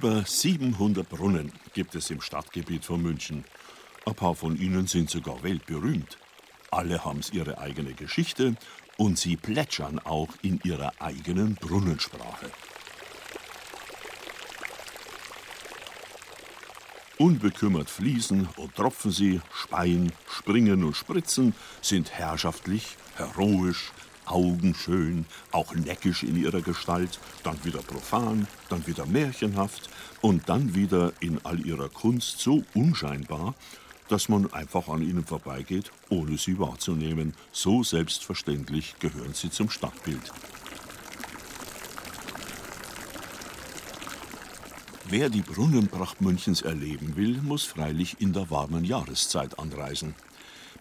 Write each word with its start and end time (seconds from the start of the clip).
Über 0.00 0.24
700 0.24 1.08
Brunnen 1.08 1.50
gibt 1.74 1.96
es 1.96 2.08
im 2.10 2.20
Stadtgebiet 2.20 2.84
von 2.84 3.02
München. 3.02 3.42
Ein 4.06 4.14
paar 4.14 4.36
von 4.36 4.56
ihnen 4.56 4.86
sind 4.86 5.10
sogar 5.10 5.42
weltberühmt. 5.42 6.18
Alle 6.70 7.04
haben 7.04 7.20
ihre 7.32 7.58
eigene 7.58 7.94
Geschichte 7.94 8.54
und 8.96 9.18
sie 9.18 9.36
plätschern 9.36 9.98
auch 9.98 10.28
in 10.40 10.60
ihrer 10.62 10.92
eigenen 11.00 11.56
Brunnensprache. 11.56 12.48
Unbekümmert 17.18 17.90
fließen 17.90 18.48
und 18.54 18.76
tropfen 18.76 19.10
sie, 19.10 19.40
speien, 19.52 20.12
springen 20.30 20.84
und 20.84 20.94
spritzen, 20.94 21.56
sind 21.82 22.12
herrschaftlich, 22.12 22.96
heroisch, 23.16 23.90
augenschön, 24.30 25.26
auch 25.52 25.74
neckisch 25.74 26.22
in 26.22 26.36
ihrer 26.36 26.60
Gestalt, 26.60 27.18
dann 27.42 27.62
wieder 27.64 27.80
profan, 27.80 28.46
dann 28.68 28.86
wieder 28.86 29.06
märchenhaft 29.06 29.90
und 30.20 30.48
dann 30.48 30.74
wieder 30.74 31.12
in 31.20 31.40
all 31.44 31.64
ihrer 31.64 31.88
Kunst 31.88 32.40
so 32.40 32.62
unscheinbar, 32.74 33.54
dass 34.08 34.28
man 34.28 34.52
einfach 34.52 34.88
an 34.88 35.02
ihnen 35.02 35.24
vorbeigeht, 35.24 35.90
ohne 36.08 36.38
sie 36.38 36.58
wahrzunehmen. 36.58 37.34
So 37.52 37.82
selbstverständlich 37.82 38.96
gehören 38.98 39.34
sie 39.34 39.50
zum 39.50 39.70
Stadtbild. 39.70 40.32
Wer 45.10 45.30
die 45.30 45.40
Brunnenpracht 45.40 46.20
Münchens 46.20 46.60
erleben 46.60 47.16
will, 47.16 47.40
muss 47.40 47.64
freilich 47.64 48.16
in 48.20 48.34
der 48.34 48.50
warmen 48.50 48.84
Jahreszeit 48.84 49.58
anreisen. 49.58 50.14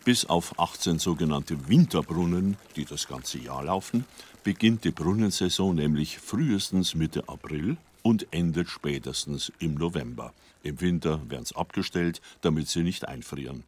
Bis 0.07 0.23
auf 0.23 0.57
18 0.57 0.99
sogenannte 0.99 1.67
Winterbrunnen, 1.67 2.55
die 2.77 2.85
das 2.85 3.09
ganze 3.09 3.39
Jahr 3.39 3.66
laufen, 3.66 4.05
beginnt 4.41 4.85
die 4.85 4.91
Brunnensaison 4.91 5.75
nämlich 5.75 6.19
frühestens 6.19 6.95
Mitte 6.95 7.27
April 7.27 7.75
und 8.03 8.25
endet 8.31 8.69
spätestens 8.69 9.52
im 9.59 9.73
November. 9.73 10.31
Im 10.63 10.80
Winter 10.80 11.19
werden 11.30 11.44
sie 11.44 11.58
abgestellt, 11.58 12.22
damit 12.39 12.69
sie 12.69 12.83
nicht 12.83 13.05
einfrieren. 13.05 13.66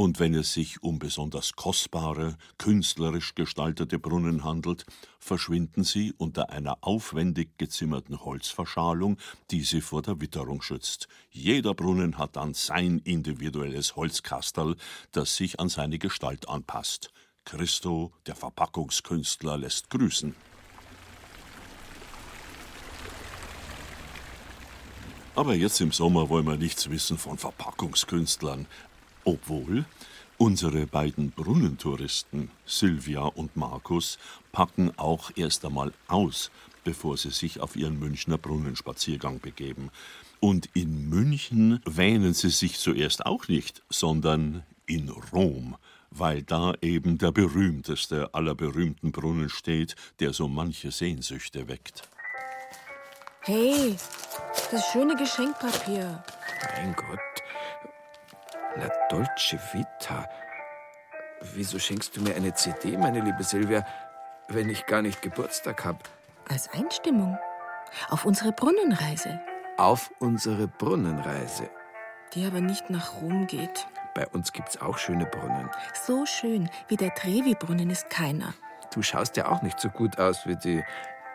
Und 0.00 0.20
wenn 0.20 0.32
es 0.34 0.52
sich 0.52 0.80
um 0.84 1.00
besonders 1.00 1.56
kostbare, 1.56 2.36
künstlerisch 2.56 3.34
gestaltete 3.34 3.98
Brunnen 3.98 4.44
handelt, 4.44 4.86
verschwinden 5.18 5.82
sie 5.82 6.14
unter 6.16 6.50
einer 6.50 6.78
aufwendig 6.82 7.58
gezimmerten 7.58 8.24
Holzverschalung, 8.24 9.18
die 9.50 9.62
sie 9.62 9.80
vor 9.80 10.02
der 10.02 10.20
Witterung 10.20 10.62
schützt. 10.62 11.08
Jeder 11.30 11.74
Brunnen 11.74 12.16
hat 12.16 12.36
dann 12.36 12.54
sein 12.54 13.00
individuelles 13.02 13.96
Holzkastel, 13.96 14.76
das 15.10 15.34
sich 15.34 15.58
an 15.58 15.68
seine 15.68 15.98
Gestalt 15.98 16.48
anpasst. 16.48 17.10
Christo, 17.44 18.12
der 18.28 18.36
Verpackungskünstler, 18.36 19.58
lässt 19.58 19.90
grüßen. 19.90 20.36
Aber 25.38 25.54
jetzt 25.54 25.80
im 25.80 25.92
Sommer 25.92 26.28
wollen 26.30 26.46
wir 26.46 26.56
nichts 26.56 26.90
wissen 26.90 27.16
von 27.16 27.38
Verpackungskünstlern. 27.38 28.66
Obwohl 29.28 29.84
unsere 30.38 30.86
beiden 30.86 31.32
Brunnentouristen, 31.32 32.50
Sylvia 32.64 33.24
und 33.24 33.58
Markus, 33.58 34.18
packen 34.52 34.90
auch 34.96 35.30
erst 35.36 35.66
einmal 35.66 35.92
aus, 36.06 36.50
bevor 36.82 37.18
sie 37.18 37.30
sich 37.30 37.60
auf 37.60 37.76
ihren 37.76 37.98
Münchner 37.98 38.38
Brunnenspaziergang 38.38 39.40
begeben. 39.40 39.90
Und 40.40 40.70
in 40.72 41.10
München 41.10 41.82
wähnen 41.84 42.32
sie 42.32 42.48
sich 42.48 42.78
zuerst 42.78 43.26
auch 43.26 43.48
nicht, 43.48 43.82
sondern 43.90 44.62
in 44.86 45.10
Rom, 45.10 45.76
weil 46.10 46.42
da 46.42 46.72
eben 46.80 47.18
der 47.18 47.32
berühmteste 47.32 48.32
aller 48.32 48.54
berühmten 48.54 49.12
Brunnen 49.12 49.50
steht, 49.50 49.94
der 50.20 50.32
so 50.32 50.48
manche 50.48 50.90
Sehnsüchte 50.90 51.68
weckt. 51.68 52.08
Hey, 53.42 53.94
das 54.70 54.86
schöne 54.90 55.16
Geschenkpapier. 55.16 56.24
Mein 56.76 56.96
Gott, 56.96 57.18
La 58.78 58.88
Dolce 59.08 59.58
Vita. 59.72 60.28
Wieso 61.54 61.80
schenkst 61.80 62.16
du 62.16 62.20
mir 62.20 62.36
eine 62.36 62.54
CD, 62.54 62.96
meine 62.96 63.20
liebe 63.20 63.42
Silvia, 63.42 63.84
wenn 64.46 64.68
ich 64.68 64.86
gar 64.86 65.02
nicht 65.02 65.20
Geburtstag 65.20 65.84
habe? 65.84 65.98
Als 66.48 66.72
Einstimmung. 66.72 67.36
Auf 68.08 68.24
unsere 68.24 68.52
Brunnenreise. 68.52 69.40
Auf 69.78 70.12
unsere 70.20 70.68
Brunnenreise. 70.68 71.68
Die 72.34 72.46
aber 72.46 72.60
nicht 72.60 72.88
nach 72.88 73.20
Rom 73.20 73.48
geht. 73.48 73.88
Bei 74.14 74.28
uns 74.28 74.52
gibt's 74.52 74.80
auch 74.80 74.98
schöne 74.98 75.26
Brunnen. 75.26 75.68
So 76.06 76.24
schön 76.24 76.70
wie 76.86 76.96
der 76.96 77.12
Trevi-Brunnen 77.14 77.90
ist 77.90 78.10
keiner. 78.10 78.54
Du 78.94 79.02
schaust 79.02 79.36
ja 79.36 79.48
auch 79.48 79.62
nicht 79.62 79.80
so 79.80 79.88
gut 79.88 80.18
aus 80.18 80.46
wie 80.46 80.56
die 80.56 80.84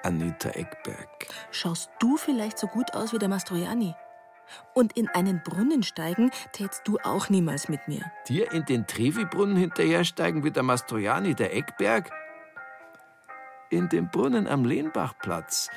Anita 0.03 0.49
Eckberg. 0.49 1.27
Schaust 1.51 1.89
du 1.99 2.15
vielleicht 2.15 2.57
so 2.57 2.67
gut 2.67 2.93
aus 2.93 3.11
wie 3.11 3.19
der 3.19 3.29
Mastroianni? 3.29 3.95
Und 4.73 4.93
in 4.97 5.07
einen 5.09 5.41
Brunnen 5.43 5.83
steigen 5.83 6.31
tätst 6.51 6.87
du 6.87 6.97
auch 7.03 7.29
niemals 7.29 7.69
mit 7.69 7.87
mir. 7.87 8.01
Dir 8.27 8.51
in 8.51 8.65
den 8.65 8.87
Trevi-Brunnen 8.87 9.55
hinterhersteigen 9.55 10.43
wie 10.43 10.51
der 10.51 10.63
Mastroianni, 10.63 11.35
der 11.35 11.55
Eckberg? 11.55 12.11
In 13.69 13.89
den 13.89 14.09
Brunnen 14.09 14.47
am 14.47 14.65
Lehnbachplatz 14.65 15.69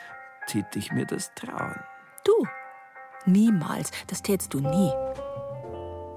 tät 0.47 0.76
ich 0.76 0.93
mir 0.93 1.06
das 1.06 1.32
trauen. 1.34 1.81
Du? 2.25 2.32
Niemals. 3.25 3.91
Das 4.06 4.22
tätst 4.22 4.53
du 4.55 4.60
nie. 4.60 4.93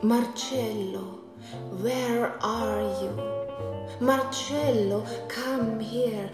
Marcello, 0.02 1.20
where 1.82 2.32
are 2.42 2.82
you? 3.02 4.06
Marcello, 4.06 5.06
come 5.28 5.80
here. 5.80 6.30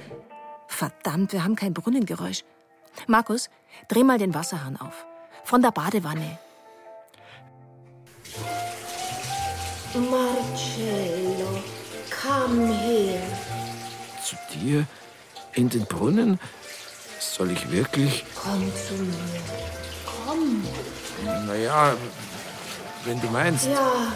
Verdammt, 0.67 1.31
wir 1.31 1.43
haben 1.43 1.55
kein 1.55 1.73
Brunnengeräusch. 1.73 2.43
Markus, 3.07 3.49
dreh 3.87 4.03
mal 4.03 4.17
den 4.17 4.33
Wasserhahn 4.33 4.77
auf 4.77 5.05
von 5.45 5.61
der 5.61 5.71
Badewanne. 5.71 6.37
Marcello, 9.93 11.63
come 12.09 12.73
here. 12.73 13.21
Zu 14.21 14.35
dir? 14.53 14.85
In 15.53 15.69
den 15.69 15.85
Brunnen? 15.85 16.39
Soll 17.19 17.51
ich 17.51 17.71
wirklich? 17.71 18.25
Komm 18.35 18.71
zu 18.75 18.93
mir. 18.95 19.41
Komm. 20.25 20.65
Naja, 21.47 21.95
wenn 23.05 23.21
du 23.21 23.27
meinst. 23.27 23.67
Ja, 23.67 24.11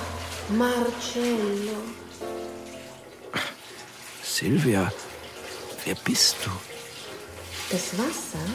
Marcello. 0.50 1.78
Silvia, 4.22 4.91
wer 5.85 5.95
bist 5.95 6.35
du? 6.44 6.51
Das 7.72 7.97
Wasser 7.97 8.45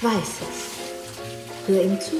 weiß 0.00 0.28
es. 0.48 0.77
Hör 1.68 1.84
ihm 1.84 2.00
zu. 2.00 2.16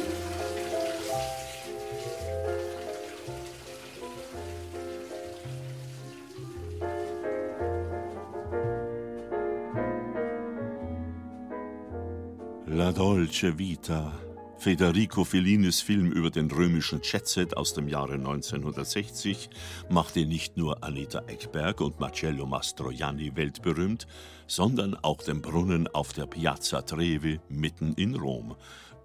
La 12.66 12.92
Dolce 12.92 13.58
Vita. 13.58 14.12
Federico 14.58 15.25
Fellinis 15.25 15.81
Film 15.81 16.12
über 16.12 16.31
den 16.31 16.50
römischen 16.50 17.00
Jetset 17.03 17.56
aus 17.56 17.72
dem 17.72 17.88
Jahre 17.88 18.14
1960 18.14 19.48
machte 19.88 20.26
nicht 20.26 20.58
nur 20.58 20.84
Anita 20.84 21.20
Eckberg 21.26 21.81
und 21.81 22.00
Marcello 22.00 22.44
Mastroianni 22.44 23.34
weltberühmt, 23.34 24.06
sondern 24.47 24.94
auch 24.97 25.22
den 25.22 25.41
Brunnen 25.41 25.88
auf 25.88 26.12
der 26.12 26.26
Piazza 26.26 26.82
Trevi 26.82 27.41
mitten 27.48 27.94
in 27.94 28.14
Rom. 28.14 28.54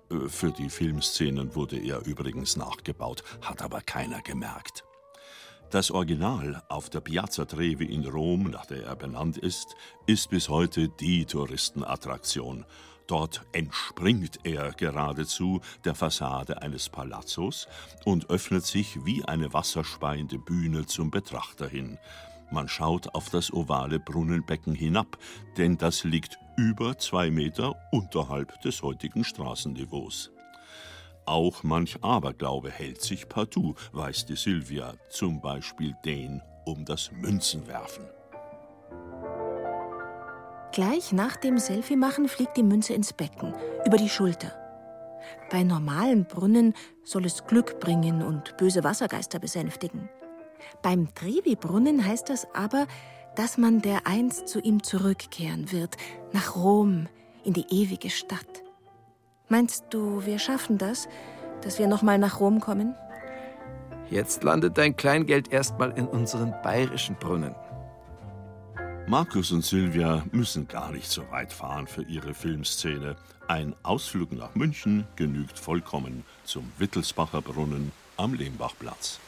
Äh, 0.09 0.27
für 0.27 0.51
die 0.51 0.69
Filmszenen 0.69 1.55
wurde 1.55 1.77
er 1.77 2.05
übrigens 2.05 2.57
nachgebaut, 2.57 3.23
hat 3.41 3.61
aber 3.61 3.81
keiner 3.81 4.21
gemerkt. 4.21 4.83
Das 5.69 5.89
Original 5.89 6.61
auf 6.69 6.91
der 6.91 7.01
Piazza 7.01 7.45
Trevi 7.45 7.85
in 7.85 8.05
Rom, 8.05 8.43
nach 8.43 8.67
der 8.67 8.85
er 8.85 8.95
benannt 8.95 9.37
ist, 9.37 9.75
ist 10.05 10.29
bis 10.29 10.47
heute 10.47 10.87
die 10.87 11.25
Touristenattraktion. 11.25 12.65
Dort 13.07 13.41
entspringt 13.51 14.39
er 14.43 14.71
geradezu 14.73 15.61
der 15.83 15.95
Fassade 15.95 16.61
eines 16.61 16.89
Palazzos 16.89 17.67
und 18.05 18.29
öffnet 18.29 18.65
sich 18.65 19.03
wie 19.03 19.25
eine 19.25 19.51
wasserspeiende 19.51 20.37
Bühne 20.37 20.85
zum 20.85 21.09
Betrachter 21.11 21.67
hin. 21.67 21.97
Man 22.51 22.67
schaut 22.67 23.13
auf 23.15 23.29
das 23.29 23.51
ovale 23.51 23.99
Brunnenbecken 23.99 24.75
hinab, 24.75 25.17
denn 25.57 25.77
das 25.77 26.03
liegt 26.03 26.37
über 26.57 26.97
zwei 26.97 27.31
Meter 27.31 27.75
unterhalb 27.91 28.61
des 28.61 28.81
heutigen 28.83 29.23
Straßenniveaus. 29.23 30.31
Auch 31.25 31.63
manch 31.63 31.97
Aberglaube 32.03 32.69
hält 32.69 33.01
sich 33.01 33.29
partout, 33.29 33.75
weiß 33.93 34.25
die 34.25 34.35
Sylvia, 34.35 34.93
zum 35.09 35.41
Beispiel 35.41 35.95
den 36.05 36.41
um 36.65 36.85
das 36.85 37.11
Münzenwerfen. 37.11 38.05
Gleich 40.73 41.11
nach 41.11 41.35
dem 41.35 41.59
Selfie-Machen 41.59 42.27
fliegt 42.27 42.57
die 42.57 42.63
Münze 42.63 42.93
ins 42.93 43.13
Becken, 43.13 43.53
über 43.85 43.97
die 43.97 44.09
Schulter. 44.09 44.51
Bei 45.51 45.63
normalen 45.63 46.25
Brunnen 46.25 46.73
soll 47.03 47.25
es 47.25 47.45
Glück 47.45 47.79
bringen 47.79 48.21
und 48.23 48.57
böse 48.57 48.83
Wassergeister 48.83 49.39
besänftigen. 49.39 50.09
Beim 50.81 51.13
Trevi-Brunnen 51.13 52.05
heißt 52.05 52.29
das 52.29 52.47
aber, 52.53 52.87
dass 53.35 53.57
man 53.57 53.81
dereinst 53.81 54.47
zu 54.47 54.59
ihm 54.59 54.83
zurückkehren 54.83 55.71
wird, 55.71 55.97
nach 56.31 56.55
Rom, 56.55 57.07
in 57.43 57.53
die 57.53 57.65
ewige 57.69 58.09
Stadt. 58.09 58.63
Meinst 59.49 59.85
du, 59.89 60.25
wir 60.25 60.39
schaffen 60.39 60.77
das, 60.77 61.07
dass 61.61 61.79
wir 61.79 61.87
noch 61.87 62.01
mal 62.01 62.17
nach 62.17 62.39
Rom 62.39 62.59
kommen? 62.59 62.95
Jetzt 64.09 64.43
landet 64.43 64.77
dein 64.77 64.95
Kleingeld 64.95 65.51
erstmal 65.51 65.91
in 65.97 66.07
unseren 66.07 66.53
bayerischen 66.61 67.15
Brunnen. 67.15 67.55
Markus 69.07 69.51
und 69.51 69.65
Sylvia 69.65 70.23
müssen 70.31 70.67
gar 70.67 70.91
nicht 70.91 71.09
so 71.09 71.23
weit 71.29 71.51
fahren 71.51 71.87
für 71.87 72.03
ihre 72.03 72.33
Filmszene. 72.33 73.15
Ein 73.47 73.75
Ausflug 73.83 74.31
nach 74.31 74.55
München 74.55 75.05
genügt 75.17 75.59
vollkommen 75.59 76.23
zum 76.45 76.71
Wittelsbacher 76.77 77.41
Brunnen 77.41 77.91
am 78.15 78.33
Lehmbachplatz. 78.33 79.19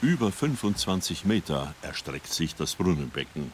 Über 0.00 0.30
25 0.30 1.24
Meter 1.24 1.74
erstreckt 1.82 2.32
sich 2.32 2.54
das 2.54 2.76
Brunnenbecken. 2.76 3.50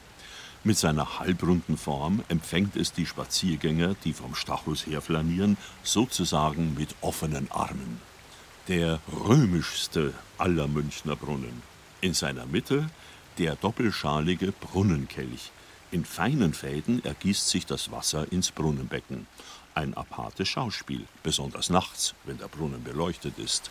Mit 0.63 0.77
seiner 0.77 1.19
halbrunden 1.19 1.79
Form 1.79 2.23
empfängt 2.29 2.77
es 2.77 2.93
die 2.93 3.07
Spaziergänger, 3.07 3.97
die 4.05 4.13
vom 4.13 4.35
Stachus 4.35 4.87
her 4.87 5.01
flanieren, 5.01 5.57
sozusagen 5.83 6.75
mit 6.75 6.95
offenen 7.01 7.51
Armen. 7.51 7.99
Der 8.69 9.01
römischste 9.11 10.13
aller 10.37 10.69
Münchner 10.69 11.17
Brunnen. 11.17 11.63
In 12.03 12.13
seiner 12.13 12.45
Mitte 12.45 12.91
der 13.39 13.57
doppelschalige 13.57 14.53
Brunnenkelch. 14.53 15.51
In 15.93 16.05
feinen 16.05 16.53
Fäden 16.53 17.03
ergießt 17.07 17.49
sich 17.49 17.65
das 17.65 17.91
Wasser 17.91 18.31
ins 18.31 18.51
Brunnenbecken. 18.51 19.27
Ein 19.75 19.95
apartes 19.95 20.49
Schauspiel, 20.49 21.07
besonders 21.23 21.71
nachts, 21.71 22.15
wenn 22.25 22.37
der 22.37 22.49
Brunnen 22.49 22.85
beleuchtet 22.85 23.39
ist. 23.39 23.71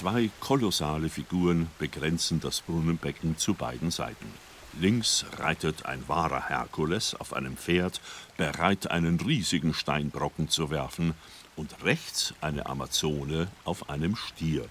Zwei 0.00 0.30
kolossale 0.40 1.10
Figuren 1.10 1.66
begrenzen 1.78 2.40
das 2.40 2.62
Brunnenbecken 2.62 3.36
zu 3.36 3.52
beiden 3.52 3.90
Seiten. 3.90 4.32
Links 4.80 5.26
reitet 5.36 5.84
ein 5.84 6.08
wahrer 6.08 6.48
Herkules 6.48 7.14
auf 7.16 7.34
einem 7.34 7.58
Pferd, 7.58 8.00
bereit, 8.38 8.90
einen 8.90 9.20
riesigen 9.20 9.74
Steinbrocken 9.74 10.48
zu 10.48 10.70
werfen, 10.70 11.12
und 11.54 11.84
rechts 11.84 12.32
eine 12.40 12.64
Amazone 12.64 13.48
auf 13.66 13.90
einem 13.90 14.16
Stier. 14.16 14.64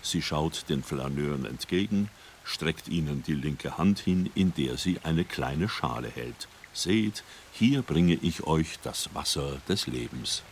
Sie 0.00 0.22
schaut 0.22 0.68
den 0.68 0.84
Flaneuren 0.84 1.44
entgegen, 1.44 2.08
streckt 2.44 2.86
ihnen 2.86 3.24
die 3.24 3.34
linke 3.34 3.78
Hand 3.78 3.98
hin, 3.98 4.30
in 4.36 4.54
der 4.54 4.76
sie 4.76 5.00
eine 5.02 5.24
kleine 5.24 5.68
Schale 5.68 6.08
hält. 6.08 6.46
Seht, 6.72 7.24
hier 7.52 7.82
bringe 7.82 8.14
ich 8.14 8.44
euch 8.44 8.78
das 8.84 9.12
Wasser 9.12 9.60
des 9.68 9.88
Lebens. 9.88 10.44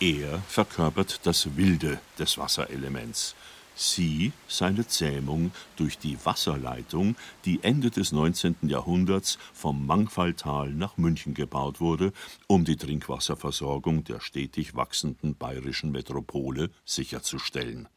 Er 0.00 0.38
verkörpert 0.42 1.26
das 1.26 1.56
Wilde 1.56 2.00
des 2.20 2.38
Wasserelements. 2.38 3.34
Sie 3.74 4.32
seine 4.46 4.86
Zähmung 4.86 5.50
durch 5.74 5.98
die 5.98 6.16
Wasserleitung, 6.24 7.16
die 7.44 7.64
Ende 7.64 7.90
des 7.90 8.12
19. 8.12 8.56
Jahrhunderts 8.62 9.38
vom 9.52 9.86
Mangfalltal 9.86 10.70
nach 10.70 10.98
München 10.98 11.34
gebaut 11.34 11.80
wurde, 11.80 12.12
um 12.46 12.64
die 12.64 12.76
Trinkwasserversorgung 12.76 14.04
der 14.04 14.20
stetig 14.20 14.76
wachsenden 14.76 15.34
bayerischen 15.34 15.90
Metropole 15.90 16.70
sicherzustellen. 16.84 17.88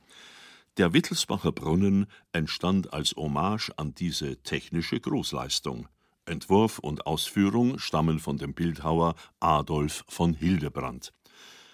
Der 0.77 0.93
Wittelsbacher 0.93 1.51
Brunnen 1.51 2.07
entstand 2.33 2.93
als 2.93 3.15
Hommage 3.15 3.69
an 3.77 3.93
diese 3.93 4.37
technische 4.37 4.99
Großleistung. 4.99 5.87
Entwurf 6.25 6.79
und 6.79 7.05
Ausführung 7.05 7.77
stammen 7.77 8.17
von 8.17 8.37
dem 8.37 8.55
Bildhauer 8.55 9.13
Adolf 9.39 10.03
von 10.07 10.33
Hildebrand. 10.33 11.13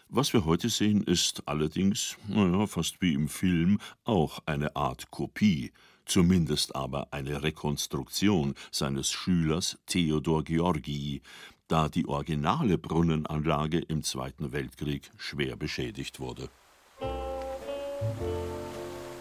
Was 0.09 0.31
wir 0.31 0.45
heute 0.45 0.69
sehen, 0.69 1.03
ist 1.03 1.43
allerdings, 1.47 2.15
naja, 2.29 2.65
fast 2.65 3.01
wie 3.01 3.13
im 3.13 3.27
Film, 3.27 3.77
auch 4.05 4.39
eine 4.45 4.73
Art 4.73 5.11
Kopie, 5.11 5.73
zumindest 6.05 6.77
aber 6.77 7.09
eine 7.11 7.43
Rekonstruktion 7.43 8.53
seines 8.71 9.11
Schülers 9.11 9.77
Theodor 9.85 10.45
Georgii, 10.45 11.21
da 11.67 11.89
die 11.89 12.07
originale 12.07 12.77
Brunnenanlage 12.77 13.79
im 13.79 14.01
Zweiten 14.01 14.53
Weltkrieg 14.53 15.11
schwer 15.17 15.57
beschädigt 15.57 16.21
wurde. 16.21 16.47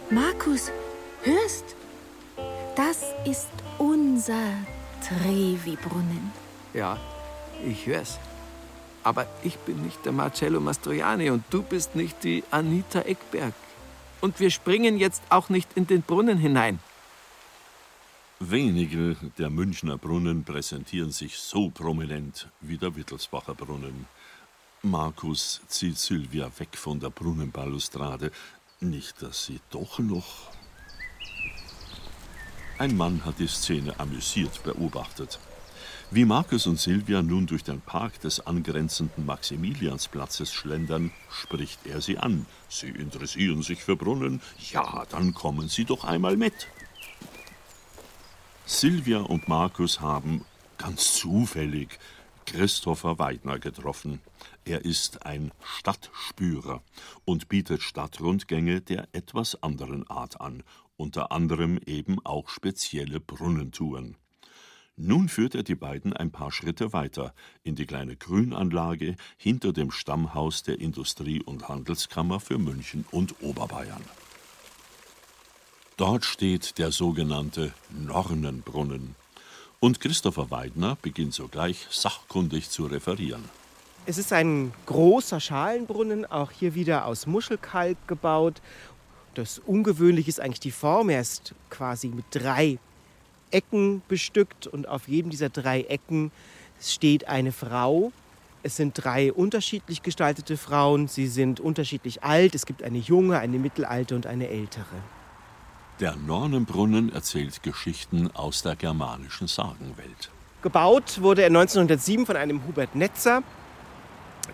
Markus, 0.08 0.70
hörst? 1.24 1.74
Das 2.76 3.06
ist 3.24 3.50
unser 3.78 4.52
Trevi-Brunnen. 5.02 6.30
Ja, 6.74 6.96
ich 7.66 7.86
hör's. 7.86 8.20
Aber 9.06 9.24
ich 9.44 9.56
bin 9.58 9.84
nicht 9.84 10.04
der 10.04 10.10
Marcello 10.10 10.58
Mastroianni 10.58 11.30
und 11.30 11.44
du 11.50 11.62
bist 11.62 11.94
nicht 11.94 12.24
die 12.24 12.42
Anita 12.50 13.02
Eckberg. 13.02 13.54
Und 14.20 14.40
wir 14.40 14.50
springen 14.50 14.98
jetzt 14.98 15.22
auch 15.28 15.48
nicht 15.48 15.68
in 15.76 15.86
den 15.86 16.02
Brunnen 16.02 16.38
hinein. 16.38 16.80
Wenige 18.40 19.14
der 19.38 19.48
Münchner 19.48 19.96
Brunnen 19.96 20.42
präsentieren 20.42 21.12
sich 21.12 21.38
so 21.38 21.70
prominent 21.70 22.48
wie 22.60 22.78
der 22.78 22.96
Wittelsbacher 22.96 23.54
Brunnen. 23.54 24.06
Markus 24.82 25.60
zieht 25.68 25.98
Sylvia 25.98 26.50
weg 26.58 26.76
von 26.76 26.98
der 26.98 27.10
Brunnenbalustrade. 27.10 28.32
Nicht, 28.80 29.22
dass 29.22 29.44
sie 29.44 29.60
doch 29.70 30.00
noch. 30.00 30.50
Ein 32.78 32.96
Mann 32.96 33.24
hat 33.24 33.38
die 33.38 33.46
Szene 33.46 34.00
amüsiert 34.00 34.64
beobachtet. 34.64 35.38
Wie 36.12 36.24
Markus 36.24 36.68
und 36.68 36.78
Silvia 36.78 37.20
nun 37.20 37.46
durch 37.46 37.64
den 37.64 37.80
Park 37.80 38.20
des 38.20 38.46
angrenzenden 38.46 39.26
Maximiliansplatzes 39.26 40.52
schlendern, 40.52 41.10
spricht 41.28 41.84
er 41.84 42.00
sie 42.00 42.16
an. 42.16 42.46
Sie 42.68 42.90
interessieren 42.90 43.62
sich 43.62 43.82
für 43.82 43.96
Brunnen? 43.96 44.40
Ja, 44.70 45.04
dann 45.10 45.34
kommen 45.34 45.68
Sie 45.68 45.84
doch 45.84 46.04
einmal 46.04 46.36
mit. 46.36 46.68
Silvia 48.66 49.18
und 49.18 49.48
Markus 49.48 50.00
haben, 50.00 50.44
ganz 50.78 51.14
zufällig, 51.14 51.98
Christopher 52.46 53.18
Weidner 53.18 53.58
getroffen. 53.58 54.20
Er 54.64 54.84
ist 54.84 55.26
ein 55.26 55.50
Stadtspürer 55.64 56.82
und 57.24 57.48
bietet 57.48 57.82
Stadtrundgänge 57.82 58.80
der 58.80 59.08
etwas 59.10 59.60
anderen 59.60 60.08
Art 60.08 60.40
an, 60.40 60.62
unter 60.96 61.32
anderem 61.32 61.80
eben 61.84 62.24
auch 62.24 62.48
spezielle 62.48 63.18
Brunnentouren. 63.18 64.16
Nun 64.98 65.28
führt 65.28 65.54
er 65.54 65.62
die 65.62 65.74
beiden 65.74 66.14
ein 66.14 66.30
paar 66.30 66.50
Schritte 66.50 66.94
weiter 66.94 67.34
in 67.62 67.74
die 67.74 67.84
kleine 67.84 68.16
Grünanlage 68.16 69.16
hinter 69.36 69.74
dem 69.74 69.90
Stammhaus 69.90 70.62
der 70.62 70.80
Industrie- 70.80 71.42
und 71.42 71.68
Handelskammer 71.68 72.40
für 72.40 72.56
München 72.56 73.04
und 73.10 73.42
Oberbayern. 73.42 74.02
Dort 75.98 76.24
steht 76.24 76.78
der 76.78 76.92
sogenannte 76.92 77.74
Nornenbrunnen. 77.90 79.16
Und 79.80 80.00
Christopher 80.00 80.50
Weidner 80.50 80.96
beginnt 81.02 81.34
sogleich 81.34 81.86
sachkundig 81.90 82.70
zu 82.70 82.86
referieren. 82.86 83.44
Es 84.06 84.16
ist 84.16 84.32
ein 84.32 84.72
großer 84.86 85.40
Schalenbrunnen, 85.40 86.24
auch 86.24 86.50
hier 86.50 86.74
wieder 86.74 87.04
aus 87.04 87.26
Muschelkalk 87.26 87.98
gebaut. 88.08 88.62
Das 89.34 89.58
Ungewöhnliche 89.58 90.30
ist 90.30 90.40
eigentlich 90.40 90.60
die 90.60 90.70
Form. 90.70 91.10
Er 91.10 91.20
ist 91.20 91.54
quasi 91.68 92.08
mit 92.08 92.24
drei 92.30 92.78
Ecken 93.50 94.02
bestückt 94.08 94.66
und 94.66 94.88
auf 94.88 95.08
jedem 95.08 95.30
dieser 95.30 95.48
drei 95.48 95.82
Ecken 95.82 96.30
steht 96.80 97.28
eine 97.28 97.52
Frau. 97.52 98.12
Es 98.62 98.76
sind 98.76 98.94
drei 98.94 99.32
unterschiedlich 99.32 100.02
gestaltete 100.02 100.56
Frauen. 100.56 101.08
Sie 101.08 101.28
sind 101.28 101.60
unterschiedlich 101.60 102.24
alt. 102.24 102.54
Es 102.54 102.66
gibt 102.66 102.82
eine 102.82 102.98
junge, 102.98 103.38
eine 103.38 103.58
mittelalte 103.58 104.16
und 104.16 104.26
eine 104.26 104.48
ältere. 104.48 104.96
Der 106.00 106.16
Nornenbrunnen 106.16 107.12
erzählt 107.12 107.62
Geschichten 107.62 108.30
aus 108.34 108.62
der 108.62 108.76
germanischen 108.76 109.46
Sagenwelt. 109.46 110.30
Gebaut 110.62 111.22
wurde 111.22 111.42
er 111.42 111.46
1907 111.46 112.26
von 112.26 112.36
einem 112.36 112.66
Hubert 112.66 112.94
Netzer, 112.94 113.42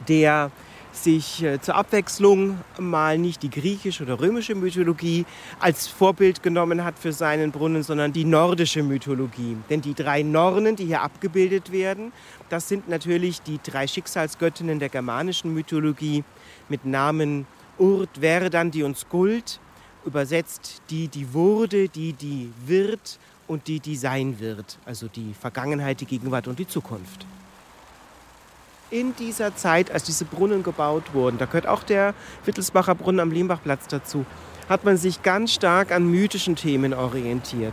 der 0.08 0.50
sich 0.92 1.42
äh, 1.42 1.61
zur 1.61 1.75
Abwechslung 1.75 2.58
mal 2.78 3.18
nicht 3.18 3.42
die 3.42 3.50
griechische 3.50 4.04
oder 4.04 4.20
römische 4.20 4.54
Mythologie 4.54 5.25
als 5.58 5.88
Vorbild 5.88 6.42
genommen 6.42 6.84
hat 6.84 6.99
für 6.99 7.12
seinen 7.12 7.50
Brunnen, 7.50 7.82
sondern 7.82 8.12
die 8.12 8.25
nordische 8.25 8.82
Mythologie. 8.82 9.56
Denn 9.70 9.80
die 9.80 9.94
drei 9.94 10.22
Nornen, 10.22 10.76
die 10.76 10.87
hier 10.87 11.02
abgebildet 11.02 11.72
werden, 11.72 12.12
das 12.50 12.68
sind 12.68 12.88
natürlich 12.88 13.40
die 13.42 13.58
drei 13.62 13.87
Schicksalsgöttinnen 13.87 14.78
der 14.78 14.90
germanischen 14.90 15.52
Mythologie 15.54 16.25
mit 16.68 16.84
Namen 16.84 17.46
Urt, 17.78 18.11
Verdandi 18.20 18.82
und 18.82 18.99
Skuld, 18.99 19.58
übersetzt 20.04 20.82
die, 20.90 21.08
die 21.08 21.32
wurde, 21.32 21.88
die, 21.88 22.12
die 22.12 22.52
wird 22.66 23.18
und 23.49 23.66
die, 23.66 23.80
die 23.80 23.96
sein 23.96 24.38
wird, 24.40 24.78
also 24.84 25.08
die 25.08 25.32
Vergangenheit, 25.38 26.00
die 26.00 26.06
Gegenwart 26.06 26.49
und 26.49 26.58
die 26.58 26.66
Zukunft 26.66 27.26
in 28.92 29.16
dieser 29.16 29.56
Zeit, 29.56 29.90
als 29.90 30.04
diese 30.04 30.26
Brunnen 30.26 30.62
gebaut 30.62 31.14
wurden, 31.14 31.38
da 31.38 31.46
gehört 31.46 31.66
auch 31.66 31.82
der 31.82 32.14
Wittelsbacher 32.44 32.94
Brunnen 32.94 33.20
am 33.20 33.32
Lehmbachplatz 33.32 33.88
dazu, 33.88 34.26
hat 34.68 34.84
man 34.84 34.99
sich 34.99 35.22
ganz 35.22 35.52
stark 35.52 35.90
an 35.90 36.06
mythischen 36.06 36.56
Themen 36.56 36.92
orientiert. 36.92 37.72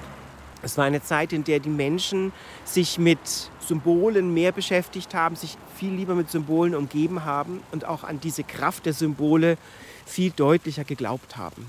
Es 0.62 0.78
war 0.78 0.86
eine 0.86 1.04
Zeit, 1.04 1.34
in 1.34 1.44
der 1.44 1.60
die 1.60 1.70
Menschen 1.70 2.32
sich 2.64 2.98
mit 2.98 3.20
Symbolen 3.60 4.34
mehr 4.34 4.52
beschäftigt 4.52 5.14
haben, 5.14 5.36
sich 5.36 5.58
viel 5.76 5.94
lieber 5.94 6.16
mit 6.16 6.32
Symbolen 6.32 6.74
umgeben 6.74 7.26
haben 7.26 7.62
und 7.72 7.86
auch 7.86 8.04
an 8.04 8.20
diese 8.20 8.44
Kraft 8.44 8.86
der 8.86 8.94
Symbole 8.94 9.58
viel 10.06 10.32
deutlicher 10.32 10.84
geglaubt 10.84 11.38
haben. 11.38 11.66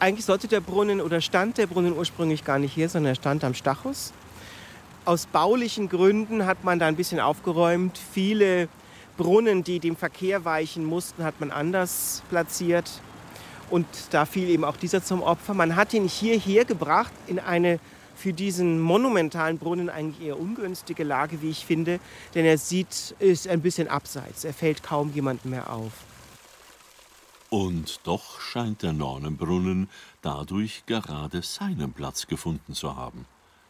Eigentlich 0.00 0.26
sollte 0.26 0.48
der 0.48 0.60
Brunnen 0.60 1.00
oder 1.00 1.20
stand 1.20 1.56
der 1.56 1.66
Brunnen 1.66 1.96
ursprünglich 1.96 2.44
gar 2.44 2.58
nicht 2.58 2.74
hier, 2.74 2.88
sondern 2.88 3.12
er 3.12 3.16
stand 3.16 3.44
am 3.44 3.54
Stachus. 3.54 4.12
Aus 5.04 5.26
baulichen 5.26 5.88
Gründen 5.88 6.46
hat 6.46 6.64
man 6.64 6.78
da 6.78 6.86
ein 6.86 6.96
bisschen 6.96 7.20
aufgeräumt. 7.20 7.98
Viele 8.12 8.68
Brunnen, 9.16 9.64
die 9.64 9.80
dem 9.80 9.96
Verkehr 9.96 10.44
weichen 10.44 10.84
mussten, 10.84 11.24
hat 11.24 11.40
man 11.40 11.50
anders 11.50 12.22
platziert. 12.28 12.90
Und 13.70 13.86
da 14.10 14.26
fiel 14.26 14.48
eben 14.48 14.64
auch 14.64 14.76
dieser 14.76 15.02
zum 15.02 15.22
Opfer. 15.22 15.54
Man 15.54 15.76
hat 15.76 15.92
ihn 15.94 16.06
hierher 16.06 16.64
gebracht 16.64 17.12
in 17.26 17.38
eine 17.38 17.80
für 18.16 18.32
diesen 18.32 18.80
monumentalen 18.80 19.58
Brunnen 19.58 19.90
eigentlich 19.90 20.26
eher 20.26 20.40
ungünstige 20.40 21.04
Lage, 21.04 21.42
wie 21.42 21.50
ich 21.50 21.66
finde, 21.66 22.00
denn 22.34 22.44
er 22.44 22.58
sieht, 22.58 23.14
ist 23.18 23.46
ein 23.46 23.60
bisschen 23.60 23.88
abseits. 23.88 24.44
Er 24.44 24.54
fällt 24.54 24.82
kaum 24.82 25.12
jemandem 25.12 25.50
mehr 25.50 25.70
auf. 25.70 25.92
Und 27.50 28.00
doch 28.04 28.40
scheint 28.40 28.82
der 28.82 28.92
Nonnenbrunnen 28.92 29.88
dadurch 30.22 30.84
gerade 30.86 31.42
seinen 31.42 31.92
Platz 31.92 32.26
gefunden 32.26 32.74
zu 32.74 32.96
haben. 32.96 33.26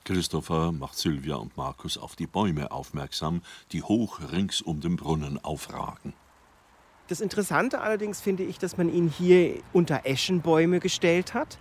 Christopher 0.07 0.71
macht 0.71 0.97
Sylvia 0.97 1.35
und 1.35 1.57
Markus 1.57 1.99
auf 1.99 2.15
die 2.15 2.29
Bäume 2.29 2.71
aufmerksam, 2.71 3.43
die 3.73 3.83
hoch 3.83 4.21
rings 4.33 4.61
um 4.61 4.81
den 4.81 4.95
Brunnen 4.95 5.45
aufragen. 5.45 6.13
Das 7.09 7.21
Interessante 7.21 7.81
allerdings 7.81 8.21
finde 8.21 8.45
ich, 8.45 8.59
dass 8.59 8.77
man 8.77 8.89
ihn 8.89 9.09
hier 9.09 9.55
unter 9.73 10.03
Eschenbäume 10.07 10.79
gestellt 10.79 11.35
hat. 11.35 11.59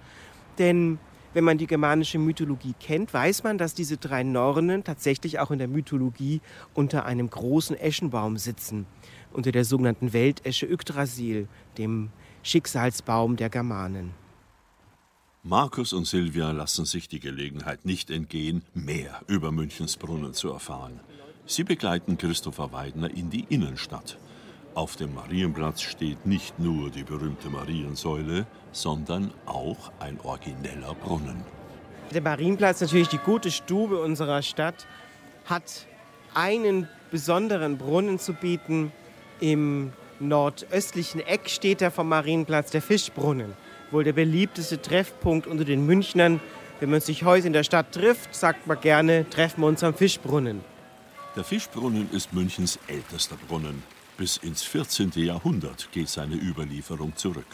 Denn 0.59 0.99
wenn 1.33 1.43
man 1.43 1.57
die 1.57 1.65
germanische 1.65 2.19
Mythologie 2.19 2.75
kennt, 2.79 3.15
weiß 3.15 3.41
man, 3.43 3.57
dass 3.57 3.73
diese 3.73 3.97
drei 3.97 4.21
Nornen 4.21 4.83
tatsächlich 4.83 5.39
auch 5.39 5.49
in 5.49 5.57
der 5.57 5.67
Mythologie 5.67 6.39
unter 6.75 7.03
einem 7.05 7.31
großen 7.31 7.75
Eschenbaum 7.75 8.37
sitzen. 8.37 8.85
Unter 9.33 9.51
der 9.51 9.65
sogenannten 9.65 10.13
Weltesche 10.13 10.67
Yggdrasil, 10.67 11.47
dem 11.79 12.11
Schicksalsbaum 12.43 13.37
der 13.37 13.49
Germanen. 13.49 14.13
Markus 15.47 15.93
und 15.93 16.07
Silvia 16.07 16.49
lassen 16.49 16.85
sich 16.85 17.07
die 17.07 17.19
Gelegenheit 17.19 17.85
nicht 17.85 18.09
entgehen, 18.09 18.63
mehr 18.73 19.21
über 19.27 19.51
Münchens 19.51 19.95
Brunnen 19.95 20.33
zu 20.33 20.49
erfahren. 20.49 20.99
Sie 21.45 21.63
begleiten 21.63 22.17
Christopher 22.17 22.73
Weidner 22.73 23.11
in 23.11 23.29
die 23.29 23.45
Innenstadt. 23.49 24.17
Auf 24.73 24.95
dem 24.95 25.13
Marienplatz 25.13 25.83
steht 25.83 26.25
nicht 26.25 26.57
nur 26.57 26.89
die 26.89 27.03
berühmte 27.03 27.51
Mariensäule, 27.51 28.47
sondern 28.71 29.31
auch 29.45 29.91
ein 29.99 30.19
origineller 30.19 30.95
Brunnen. 30.95 31.45
Der 32.09 32.23
Marienplatz, 32.23 32.81
natürlich 32.81 33.09
die 33.09 33.19
gute 33.19 33.51
Stube 33.51 34.01
unserer 34.01 34.41
Stadt, 34.41 34.87
hat 35.45 35.85
einen 36.33 36.89
besonderen 37.11 37.77
Brunnen 37.77 38.17
zu 38.17 38.33
bieten. 38.33 38.91
Im 39.39 39.93
nordöstlichen 40.19 41.21
Eck 41.21 41.51
steht 41.51 41.83
er 41.83 41.91
vom 41.91 42.09
Marienplatz 42.09 42.71
der 42.71 42.81
Fischbrunnen 42.81 43.53
wohl 43.95 44.03
der 44.03 44.13
beliebteste 44.13 44.81
Treffpunkt 44.81 45.47
unter 45.47 45.63
den 45.63 45.85
Münchnern. 45.85 46.41
Wenn 46.79 46.91
man 46.91 46.99
sich 46.99 47.23
heute 47.23 47.47
in 47.47 47.53
der 47.53 47.63
Stadt 47.63 47.93
trifft, 47.93 48.35
sagt 48.35 48.67
man 48.67 48.79
gerne, 48.79 49.25
treffen 49.29 49.61
wir 49.61 49.67
uns 49.67 49.83
am 49.83 49.93
Fischbrunnen. 49.93 50.59
Der 51.35 51.45
Fischbrunnen 51.45 52.09
ist 52.11 52.33
Münchens 52.33 52.77
ältester 52.87 53.37
Brunnen. 53.47 53.81
Bis 54.17 54.37
ins 54.37 54.63
14. 54.63 55.13
Jahrhundert 55.15 55.89
geht 55.93 56.09
seine 56.09 56.35
Überlieferung 56.35 57.15
zurück. 57.15 57.45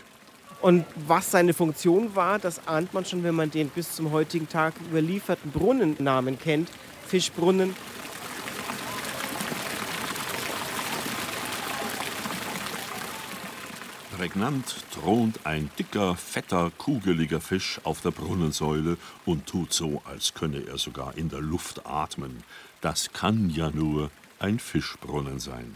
Und 0.62 0.86
was 1.08 1.32
seine 1.32 1.54
Funktion 1.54 2.16
war, 2.16 2.40
das 2.40 2.68
ahnt 2.68 2.94
man 2.94 3.06
schon, 3.06 3.24
wenn 3.24 3.36
man 3.36 3.50
den 3.52 3.70
bis 3.70 3.96
zum 3.96 4.12
heutigen 4.12 4.50
Tag 4.50 4.74
überlieferten 4.90 5.52
Brunnennamen 5.52 6.40
kennt. 6.40 6.70
Fischbrunnen 7.08 7.76
Prägnant 14.22 14.76
thront 14.92 15.48
ein 15.48 15.72
dicker, 15.80 16.16
fetter, 16.16 16.72
kugeliger 16.78 17.42
Fisch 17.42 17.82
auf 17.84 18.02
der 18.02 18.12
Brunnensäule 18.12 18.98
und 19.26 19.48
tut 19.48 19.74
so, 19.74 20.04
als 20.06 20.36
könne 20.36 20.64
er 20.68 20.78
sogar 20.78 21.18
in 21.18 21.30
der 21.30 21.42
Luft 21.42 21.88
atmen. 21.88 22.44
Das 22.82 23.14
kann 23.14 23.50
ja 23.50 23.72
nur 23.72 24.12
ein 24.38 24.60
Fischbrunnen 24.60 25.40
sein. 25.40 25.76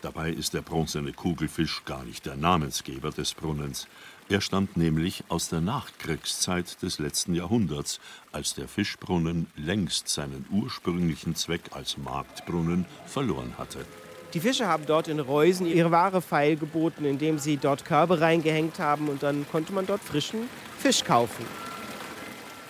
Dabei 0.00 0.32
ist 0.32 0.54
der 0.54 0.62
bronzene 0.62 1.12
Kugelfisch 1.12 1.84
gar 1.84 2.02
nicht 2.02 2.26
der 2.26 2.34
Namensgeber 2.34 3.12
des 3.12 3.34
Brunnens. 3.34 3.86
Er 4.28 4.40
stammt 4.40 4.76
nämlich 4.76 5.22
aus 5.28 5.48
der 5.48 5.60
Nachkriegszeit 5.60 6.82
des 6.82 6.98
letzten 6.98 7.32
Jahrhunderts, 7.36 8.00
als 8.32 8.54
der 8.54 8.66
Fischbrunnen 8.66 9.46
längst 9.54 10.08
seinen 10.08 10.46
ursprünglichen 10.50 11.36
Zweck 11.36 11.70
als 11.70 11.96
Marktbrunnen 11.96 12.86
verloren 13.06 13.56
hatte. 13.56 13.86
Die 14.34 14.40
Fischer 14.40 14.68
haben 14.68 14.84
dort 14.86 15.08
in 15.08 15.20
Reusen 15.20 15.66
ihre 15.66 15.90
Ware 15.90 16.20
feilgeboten, 16.20 17.06
indem 17.06 17.38
sie 17.38 17.56
dort 17.56 17.86
Körbe 17.86 18.20
reingehängt 18.20 18.78
haben 18.78 19.08
und 19.08 19.22
dann 19.22 19.46
konnte 19.50 19.72
man 19.72 19.86
dort 19.86 20.02
frischen 20.02 20.50
Fisch 20.78 21.02
kaufen. 21.02 21.46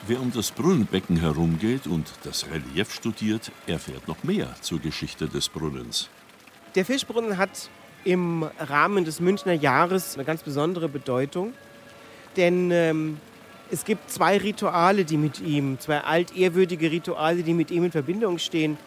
Wer 0.06 0.20
um 0.20 0.32
das 0.32 0.52
Brunnenbecken 0.52 1.16
herumgeht 1.16 1.88
und 1.88 2.12
das 2.22 2.46
Relief 2.50 2.94
studiert, 2.94 3.50
erfährt 3.66 4.06
noch 4.06 4.22
mehr 4.22 4.54
zur 4.60 4.78
Geschichte 4.78 5.26
des 5.26 5.48
Brunnens. 5.48 6.08
Der 6.76 6.84
Fischbrunnen 6.84 7.36
hat 7.36 7.68
im 8.04 8.44
Rahmen 8.60 9.04
des 9.04 9.20
Münchner 9.20 9.52
Jahres 9.52 10.14
eine 10.14 10.24
ganz 10.24 10.44
besondere 10.44 10.88
Bedeutung, 10.88 11.52
denn 12.36 12.70
ähm, 12.70 13.18
es 13.70 13.84
gibt 13.84 14.10
zwei 14.10 14.38
Rituale, 14.38 15.04
die 15.04 15.16
mit 15.16 15.40
ihm, 15.40 15.78
zwei 15.80 16.00
altehrwürdige 16.00 16.90
Rituale, 16.90 17.42
die 17.42 17.52
mit 17.52 17.72
ihm 17.72 17.84
in 17.84 17.90
Verbindung 17.90 18.38
stehen. 18.38 18.78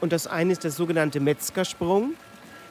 Und 0.00 0.12
das 0.12 0.26
eine 0.26 0.52
ist 0.52 0.64
der 0.64 0.70
sogenannte 0.70 1.20
Metzgersprung. 1.20 2.14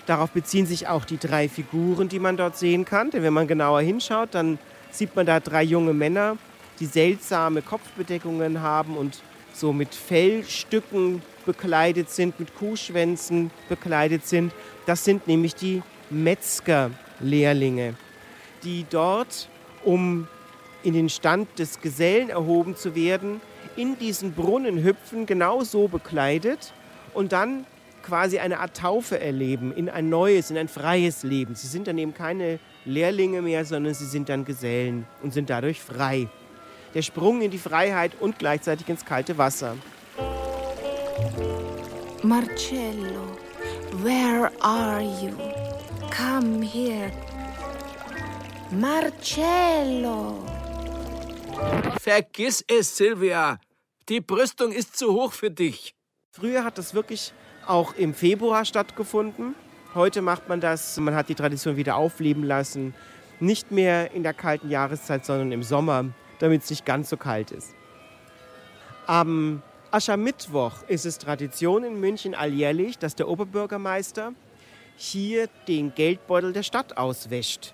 Darauf 0.06 0.32
beziehen 0.32 0.68
sich 0.68 0.88
auch 0.88 1.06
die 1.06 1.18
drei 1.18 1.50
Figuren, 1.50 2.10
die 2.10 2.20
man 2.20 2.38
dort 2.38 2.58
sehen 2.58 2.86
kann. 2.86 3.10
Denn 3.10 3.24
wenn 3.24 3.34
man 3.34 3.48
genauer 3.48 3.82
hinschaut, 3.82 4.30
dann 4.34 4.60
sieht 4.92 5.16
man 5.16 5.26
da 5.26 5.40
drei 5.40 5.64
junge 5.64 5.94
Männer, 5.94 6.38
die 6.80 6.86
seltsame 6.86 7.62
Kopfbedeckungen 7.62 8.62
haben 8.62 8.96
und 8.98 9.22
so 9.54 9.74
mit 9.74 9.96
Fellstücken 9.96 11.22
bekleidet 11.46 12.10
sind, 12.10 12.40
mit 12.40 12.56
Kuhschwänzen 12.56 13.52
bekleidet 13.70 14.28
sind. 14.28 14.54
Das 14.86 15.04
sind 15.04 15.28
nämlich 15.28 15.56
die 15.56 15.82
Metzgerlehrlinge, 16.10 17.96
die 18.64 18.86
dort, 18.90 19.50
um 19.84 20.28
in 20.84 20.94
den 20.94 21.10
Stand 21.10 21.58
des 21.58 21.82
Gesellen 21.82 22.30
erhoben 22.30 22.76
zu 22.76 22.96
werden, 22.96 23.42
in 23.76 23.98
diesen 23.98 24.34
Brunnen 24.34 24.84
hüpfen, 24.84 25.26
genau 25.26 25.64
so 25.64 25.88
bekleidet 25.88 26.74
und 27.16 27.32
dann 27.32 27.66
quasi 28.04 28.38
eine 28.40 28.60
Art 28.60 28.78
Taufe 28.78 29.20
erleben 29.20 29.74
in 29.74 29.90
ein 29.90 30.10
neues, 30.10 30.52
in 30.52 30.58
ein 30.58 30.68
freies 30.68 31.24
Leben. 31.24 31.56
Sie 31.56 31.68
sind 31.68 31.88
dann 31.88 31.98
eben 31.98 32.14
keine 32.14 32.60
Lehrlinge 32.86 33.42
mehr, 33.42 33.66
sondern 33.66 33.94
sie 33.94 34.06
sind 34.06 34.30
dann 34.30 34.46
Gesellen 34.46 35.08
und 35.24 35.34
sind 35.34 35.50
dadurch 35.50 35.82
frei. 35.82 36.28
Der 36.94 37.02
Sprung 37.02 37.42
in 37.42 37.52
die 37.52 37.58
Freiheit 37.58 38.14
und 38.20 38.38
gleichzeitig 38.38 38.88
ins 38.88 39.04
kalte 39.04 39.38
Wasser. 39.38 39.76
Marcello, 42.22 43.38
where 44.04 44.52
are 44.62 45.02
you? 45.02 45.36
Come 46.10 46.64
here. 46.64 47.12
Marcello. 48.72 50.44
Vergiss 52.02 52.64
es, 52.68 52.96
Silvia. 52.96 53.60
Die 54.10 54.22
Brüstung 54.22 54.72
ist 54.72 54.98
zu 54.98 55.14
hoch 55.14 55.34
für 55.34 55.52
dich. 55.52 55.96
Früher 56.38 56.66
hat 56.66 56.78
das 56.78 56.94
wirklich 56.94 57.32
auch 57.66 57.94
im 57.96 58.14
Februar 58.14 58.66
stattgefunden. 58.66 59.56
Heute 59.94 60.22
macht 60.22 60.50
man 60.50 60.60
das, 60.60 61.00
man 61.00 61.16
hat 61.16 61.30
die 61.30 61.36
Tradition 61.36 61.78
wieder 61.78 61.96
aufleben 61.96 62.44
lassen. 62.44 62.94
Nicht 63.40 63.72
mehr 63.72 64.12
in 64.12 64.22
der 64.22 64.34
kalten 64.34 64.70
Jahreszeit, 64.70 65.26
sondern 65.26 65.54
im 65.54 65.64
Sommer, 65.64 66.08
damit 66.40 66.64
es 66.64 66.70
nicht 66.70 66.86
ganz 66.86 67.10
so 67.10 67.16
kalt 67.16 67.52
ist. 67.52 67.74
Am 69.08 69.62
Aschermittwoch 69.92 70.84
ist 70.90 71.06
es 71.06 71.20
Tradition 71.20 71.86
in 71.86 72.02
München 72.02 72.36
alljährlich, 72.36 72.98
dass 72.98 73.16
der 73.16 73.30
Oberbürgermeister 73.30 74.34
hier 74.98 75.48
den 75.70 75.96
Geldbeutel 75.96 76.52
der 76.52 76.64
Stadt 76.64 76.98
auswäscht. 76.98 77.74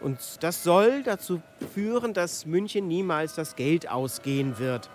Und 0.00 0.18
das 0.40 0.62
soll 0.64 1.02
dazu 1.02 1.42
führen, 1.74 2.14
dass 2.14 2.46
München 2.46 2.88
niemals 2.88 3.34
das 3.34 3.54
Geld 3.54 3.90
ausgehen 3.90 4.58
wird. 4.58 4.88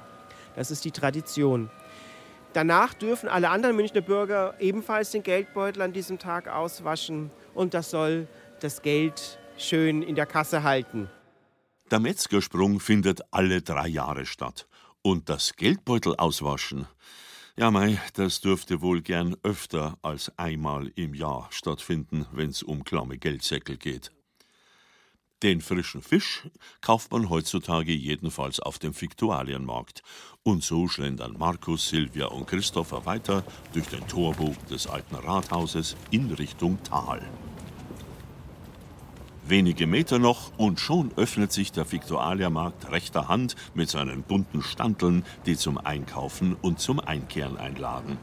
Das 0.55 0.72
ist 0.72 0.84
die 0.84 0.91
Tradition. 0.91 1.70
Danach 2.53 2.93
dürfen 2.93 3.29
alle 3.29 3.50
anderen 3.50 3.75
Münchner 3.75 4.01
Bürger 4.01 4.55
ebenfalls 4.60 5.10
den 5.12 5.24
Geldbeutel 5.24 5.81
an 5.81 5.91
diesem 5.91 6.19
Tag 6.19 6.48
auswaschen 6.48 7.31
und 7.55 7.74
das 7.74 7.89
soll 7.89 8.27
das 8.60 8.83
Geld 8.83 9.39
schön 9.57 10.03
in 10.03 10.15
der 10.15 10.27
Kasse 10.27 10.62
halten. 10.62 11.10
Der 11.89 12.00
Metzgersprung 12.00 12.79
findet 12.79 13.22
alle 13.31 13.62
drei 13.62 13.88
Jahre 13.88 14.25
statt. 14.25 14.67
Und 15.01 15.29
das 15.29 15.55
Geldbeutel 15.55 16.15
auswaschen, 16.15 16.88
ja 17.57 17.72
mei, 17.72 18.00
das 18.13 18.39
dürfte 18.39 18.81
wohl 18.81 19.01
gern 19.01 19.36
öfter 19.43 19.98
als 20.01 20.31
einmal 20.38 20.91
im 20.95 21.13
Jahr 21.13 21.48
stattfinden, 21.51 22.25
wenn's 22.31 22.63
um 22.63 22.83
klamme 22.83 23.17
Geldsäckel 23.17 23.77
geht. 23.77 24.12
Den 25.43 25.59
frischen 25.59 26.01
Fisch 26.01 26.47
kauft 26.79 27.12
man 27.12 27.29
heutzutage 27.29 27.91
jedenfalls 27.91 28.62
auf 28.62 28.79
dem 28.79 28.93
Fiktualienmarkt. 28.93 30.01
Und 30.41 30.63
so 30.63 30.88
schlendern 30.88 31.35
Markus, 31.38 31.89
Silvia 31.89 32.27
und 32.27 32.47
Christopher 32.47 33.05
weiter 33.05 33.43
durch 33.73 33.88
den 33.88 34.07
Torbogen 34.07 34.55
des 34.71 34.88
alten 34.88 35.15
Rathauses 35.15 35.97
in 36.12 36.31
Richtung 36.31 36.81
Tal. 36.83 37.21
Wenige 39.45 39.85
Meter 39.85 40.17
noch 40.17 40.57
und 40.57 40.79
schon 40.79 41.12
öffnet 41.17 41.51
sich 41.51 41.73
der 41.73 41.91
Viktualiamarkt 41.91 42.89
rechter 42.91 43.27
Hand 43.27 43.57
mit 43.73 43.89
seinen 43.89 44.23
bunten 44.23 44.62
Standeln, 44.62 45.25
die 45.45 45.57
zum 45.57 45.77
Einkaufen 45.77 46.55
und 46.62 46.79
zum 46.79 47.01
Einkehren 47.01 47.57
einladen. 47.57 48.17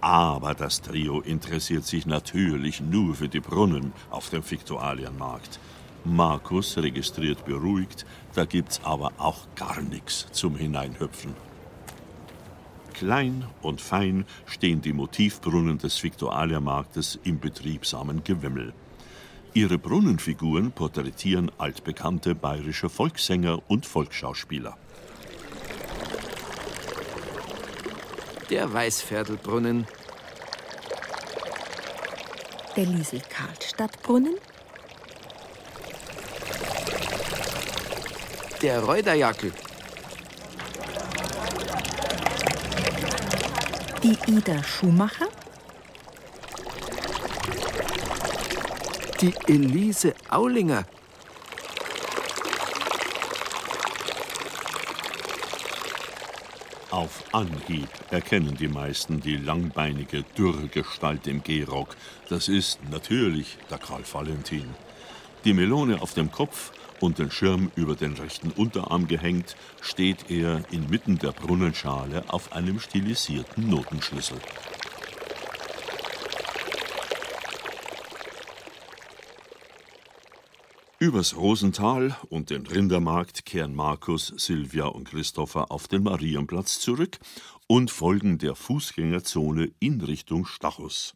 Aber 0.00 0.54
das 0.54 0.80
Trio 0.80 1.20
interessiert 1.20 1.84
sich 1.84 2.06
natürlich 2.06 2.80
nur 2.80 3.14
für 3.14 3.28
die 3.28 3.40
Brunnen 3.40 3.92
auf 4.10 4.30
dem 4.30 4.48
Viktualienmarkt. 4.48 5.60
Markus 6.04 6.78
registriert 6.78 7.44
beruhigt, 7.44 8.06
da 8.34 8.46
gibt's 8.46 8.80
aber 8.82 9.12
auch 9.18 9.46
gar 9.54 9.82
nichts 9.82 10.26
zum 10.32 10.56
Hineinhüpfen. 10.56 11.34
Klein 12.94 13.44
und 13.60 13.80
fein 13.80 14.24
stehen 14.46 14.80
die 14.80 14.92
Motivbrunnen 14.92 15.78
des 15.78 16.02
Viktualiermarktes 16.02 17.18
im 17.24 17.38
betriebsamen 17.38 18.24
Gewimmel. 18.24 18.72
Ihre 19.52 19.78
Brunnenfiguren 19.78 20.72
porträtieren 20.72 21.50
altbekannte 21.58 22.34
bayerische 22.34 22.88
Volkssänger 22.88 23.60
und 23.68 23.84
Volksschauspieler. 23.84 24.76
Der 28.50 28.72
Weißpferdelbrunnen. 28.72 29.86
Der 32.76 32.84
Liesel-Karlstadt-Brunnen. 32.84 34.34
Der 38.60 38.82
Reuderjackel. 38.82 39.52
Die 44.02 44.18
Ida 44.26 44.64
Schumacher. 44.64 45.28
Die 49.20 49.32
Elise 49.46 50.12
Aulinger. 50.28 50.86
Auf 56.90 57.22
Anhieb 57.32 57.88
erkennen 58.10 58.56
die 58.56 58.66
meisten 58.66 59.20
die 59.20 59.36
langbeinige, 59.36 60.24
dürre 60.36 60.66
Gestalt 60.66 61.28
im 61.28 61.40
Gehrock. 61.44 61.96
Das 62.28 62.48
ist 62.48 62.80
natürlich 62.90 63.58
der 63.70 63.78
Karl 63.78 64.02
Valentin. 64.10 64.74
Die 65.44 65.52
Melone 65.52 66.02
auf 66.02 66.14
dem 66.14 66.32
Kopf 66.32 66.72
und 66.98 67.20
den 67.20 67.30
Schirm 67.30 67.70
über 67.76 67.94
den 67.94 68.14
rechten 68.14 68.50
Unterarm 68.50 69.06
gehängt, 69.06 69.54
steht 69.80 70.32
er 70.32 70.62
inmitten 70.72 71.16
der 71.18 71.30
Brunnenschale 71.30 72.24
auf 72.26 72.52
einem 72.52 72.80
stilisierten 72.80 73.70
Notenschlüssel. 73.70 74.38
Übers 81.02 81.34
Rosental 81.34 82.14
und 82.28 82.50
den 82.50 82.66
Rindermarkt 82.66 83.46
kehren 83.46 83.74
Markus, 83.74 84.34
Silvia 84.36 84.84
und 84.84 85.08
Christopher 85.08 85.70
auf 85.72 85.88
den 85.88 86.02
Marienplatz 86.02 86.78
zurück 86.78 87.18
und 87.66 87.90
folgen 87.90 88.36
der 88.36 88.54
Fußgängerzone 88.54 89.72
in 89.80 90.02
Richtung 90.02 90.44
Stachus. 90.44 91.14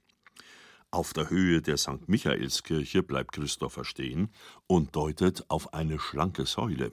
Auf 0.90 1.12
der 1.12 1.28
Höhe 1.28 1.60
der 1.60 1.76
St. 1.76 2.08
Michaelskirche 2.08 3.02
bleibt 3.02 3.32
Christopher 3.32 3.84
stehen 3.84 4.30
und 4.66 4.96
deutet 4.96 5.44
auf 5.48 5.74
eine 5.74 5.98
schlanke 5.98 6.46
Säule. 6.46 6.90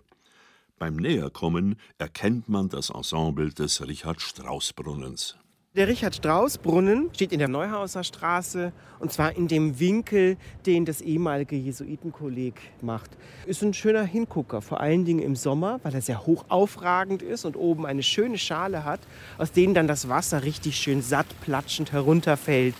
Beim 0.78 0.98
Näherkommen 0.98 1.80
erkennt 1.98 2.50
man 2.50 2.68
das 2.68 2.90
Ensemble 2.90 3.54
des 3.54 3.88
Richard-Strauss-Brunnens. 3.88 5.38
Der 5.74 5.88
Richard-Strauss-Brunnen 5.88 7.12
steht 7.14 7.32
in 7.32 7.40
der 7.40 7.48
Neuhauser 7.48 8.04
Straße 8.04 8.74
und 9.00 9.14
zwar 9.14 9.38
in 9.38 9.48
dem 9.48 9.80
Winkel, 9.80 10.36
den 10.66 10.84
das 10.84 11.00
ehemalige 11.00 11.56
Jesuitenkolleg 11.56 12.56
macht. 12.82 13.10
Ist 13.46 13.64
ein 13.64 13.74
schöner 13.74 14.04
Hingucker, 14.04 14.62
vor 14.62 14.82
allen 14.82 15.06
Dingen 15.06 15.22
im 15.22 15.38
Sommer, 15.38 15.80
weil 15.84 15.96
er 15.96 16.02
sehr 16.02 16.26
hoch 16.26 16.44
aufragend 16.50 17.22
ist 17.22 17.46
und 17.46 17.56
oben 17.56 17.86
eine 17.86 18.04
schöne 18.04 18.38
Schale 18.38 18.84
hat, 18.84 19.00
aus 19.38 19.54
denen 19.54 19.74
dann 19.74 19.88
das 19.88 20.10
Wasser 20.10 20.44
richtig 20.44 20.76
schön 20.76 21.02
satt 21.02 21.28
platschend 21.40 21.94
herunterfällt. 21.94 22.76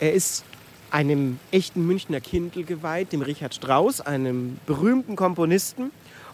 Er 0.00 0.14
ist 0.14 0.46
einem 0.90 1.38
echten 1.50 1.86
Münchner 1.86 2.22
Kindl 2.22 2.64
geweiht, 2.64 3.12
dem 3.12 3.20
Richard 3.20 3.54
Strauss, 3.54 4.00
einem 4.00 4.58
berühmten 4.64 5.16
Komponisten. 5.16 5.90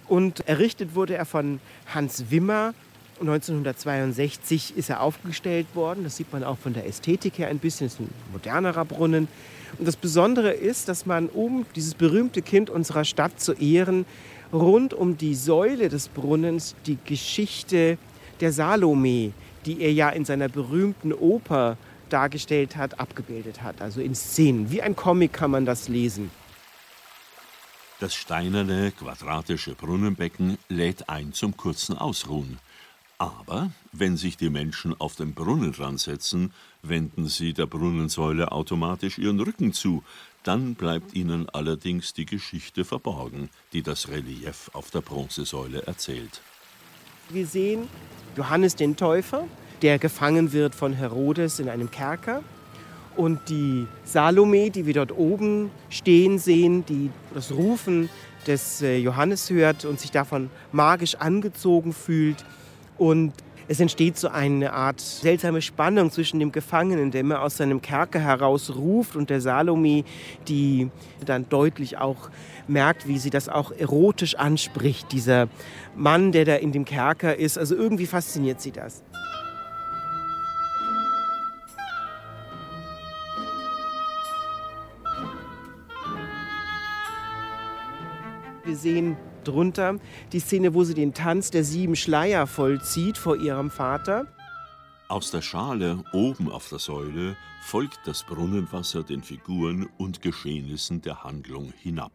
Und 0.06 0.46
errichtet 0.48 0.94
wurde 0.94 1.16
er 1.16 1.24
von 1.24 1.60
Hans 1.92 2.30
Wimmer, 2.30 2.72
1962 3.20 4.76
ist 4.76 4.90
er 4.90 5.00
aufgestellt 5.00 5.66
worden. 5.74 6.04
Das 6.04 6.16
sieht 6.16 6.32
man 6.32 6.42
auch 6.42 6.58
von 6.58 6.72
der 6.72 6.86
Ästhetik 6.86 7.38
her 7.38 7.48
ein 7.48 7.58
bisschen. 7.58 7.86
Es 7.86 7.94
ist 7.94 8.00
ein 8.00 8.10
modernerer 8.32 8.84
Brunnen. 8.84 9.28
Und 9.78 9.86
das 9.86 9.96
Besondere 9.96 10.52
ist, 10.52 10.88
dass 10.88 11.06
man, 11.06 11.28
um 11.28 11.66
dieses 11.76 11.94
berühmte 11.94 12.42
Kind 12.42 12.70
unserer 12.70 13.04
Stadt 13.04 13.40
zu 13.40 13.52
ehren, 13.52 14.06
rund 14.52 14.94
um 14.94 15.16
die 15.16 15.34
Säule 15.34 15.88
des 15.88 16.08
Brunnens 16.08 16.74
die 16.86 16.98
Geschichte 17.04 17.98
der 18.40 18.52
Salome, 18.52 19.32
die 19.66 19.80
er 19.80 19.92
ja 19.92 20.08
in 20.10 20.24
seiner 20.24 20.48
berühmten 20.48 21.12
Oper 21.12 21.76
dargestellt 22.08 22.76
hat, 22.76 22.98
abgebildet 22.98 23.62
hat. 23.62 23.80
Also 23.80 24.00
in 24.00 24.14
Szenen. 24.14 24.70
Wie 24.70 24.82
ein 24.82 24.96
Comic 24.96 25.32
kann 25.32 25.50
man 25.50 25.66
das 25.66 25.88
lesen. 25.88 26.30
Das 28.00 28.14
steinerne, 28.14 28.92
quadratische 28.92 29.74
Brunnenbecken 29.74 30.56
lädt 30.68 31.10
ein 31.10 31.34
zum 31.34 31.56
kurzen 31.56 31.98
Ausruhen. 31.98 32.58
Aber 33.20 33.70
wenn 33.92 34.16
sich 34.16 34.38
die 34.38 34.48
Menschen 34.48 34.98
auf 34.98 35.14
den 35.14 35.34
Brunnenrand 35.34 36.00
setzen, 36.00 36.54
wenden 36.82 37.28
sie 37.28 37.52
der 37.52 37.66
Brunnensäule 37.66 38.50
automatisch 38.50 39.18
ihren 39.18 39.38
Rücken 39.38 39.74
zu. 39.74 40.02
Dann 40.42 40.74
bleibt 40.74 41.14
ihnen 41.14 41.46
allerdings 41.50 42.14
die 42.14 42.24
Geschichte 42.24 42.82
verborgen, 42.82 43.50
die 43.74 43.82
das 43.82 44.08
Relief 44.08 44.70
auf 44.72 44.90
der 44.90 45.02
Bronzesäule 45.02 45.86
erzählt. 45.86 46.40
Wir 47.28 47.46
sehen 47.46 47.88
Johannes 48.38 48.74
den 48.74 48.96
Täufer, 48.96 49.46
der 49.82 49.98
gefangen 49.98 50.54
wird 50.54 50.74
von 50.74 50.94
Herodes 50.94 51.60
in 51.60 51.68
einem 51.68 51.90
Kerker. 51.90 52.42
Und 53.16 53.50
die 53.50 53.86
Salome, 54.02 54.70
die 54.70 54.86
wir 54.86 54.94
dort 54.94 55.12
oben 55.12 55.70
stehen 55.90 56.38
sehen, 56.38 56.86
die 56.86 57.10
das 57.34 57.52
Rufen 57.52 58.08
des 58.46 58.80
äh, 58.80 58.96
Johannes 58.96 59.50
hört 59.50 59.84
und 59.84 60.00
sich 60.00 60.10
davon 60.10 60.48
magisch 60.72 61.16
angezogen 61.16 61.92
fühlt, 61.92 62.46
und 63.00 63.32
es 63.66 63.80
entsteht 63.80 64.18
so 64.18 64.28
eine 64.28 64.74
Art 64.74 65.00
seltsame 65.00 65.62
Spannung 65.62 66.10
zwischen 66.10 66.38
dem 66.38 66.52
Gefangenen, 66.52 67.10
der 67.10 67.22
immer 67.22 67.40
aus 67.40 67.56
seinem 67.56 67.80
Kerker 67.80 68.20
heraus 68.20 68.74
ruft, 68.76 69.16
und 69.16 69.30
der 69.30 69.40
Salome, 69.40 70.04
die 70.48 70.90
dann 71.24 71.48
deutlich 71.48 71.96
auch 71.96 72.28
merkt, 72.68 73.08
wie 73.08 73.16
sie 73.16 73.30
das 73.30 73.48
auch 73.48 73.72
erotisch 73.72 74.34
anspricht. 74.34 75.12
Dieser 75.12 75.48
Mann, 75.96 76.30
der 76.30 76.44
da 76.44 76.56
in 76.56 76.72
dem 76.72 76.84
Kerker 76.84 77.36
ist. 77.36 77.56
Also 77.56 77.74
irgendwie 77.74 78.06
fasziniert 78.06 78.60
sie 78.60 78.72
das. 78.72 79.02
Wir 88.64 88.76
sehen 88.76 89.16
drunter 89.46 89.96
die 90.32 90.40
Szene, 90.40 90.74
wo 90.74 90.84
sie 90.84 90.94
den 90.94 91.14
Tanz 91.14 91.50
der 91.50 91.64
sieben 91.64 91.96
Schleier 91.96 92.46
vollzieht 92.46 93.18
vor 93.18 93.36
ihrem 93.36 93.70
Vater. 93.70 94.26
Aus 95.08 95.30
der 95.32 95.42
Schale 95.42 96.04
oben 96.12 96.50
auf 96.50 96.68
der 96.68 96.78
Säule 96.78 97.36
folgt 97.62 97.98
das 98.04 98.22
Brunnenwasser 98.22 99.02
den 99.02 99.22
Figuren 99.22 99.88
und 99.98 100.22
Geschehnissen 100.22 101.02
der 101.02 101.24
Handlung 101.24 101.72
hinab. 101.76 102.12